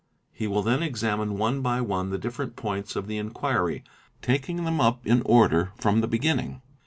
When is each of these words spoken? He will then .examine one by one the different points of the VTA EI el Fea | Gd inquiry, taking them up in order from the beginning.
He 0.33 0.47
will 0.47 0.63
then 0.63 0.81
.examine 0.81 1.37
one 1.37 1.61
by 1.61 1.79
one 1.79 2.09
the 2.09 2.17
different 2.17 2.55
points 2.55 2.95
of 2.95 3.05
the 3.05 3.13
VTA 3.17 3.17
EI 3.17 3.19
el 3.19 3.23
Fea 3.23 3.29
| 3.29 3.29
Gd 3.29 3.29
inquiry, 3.29 3.83
taking 4.23 4.63
them 4.63 4.81
up 4.81 5.05
in 5.05 5.21
order 5.21 5.73
from 5.77 6.01
the 6.01 6.07
beginning. 6.07 6.63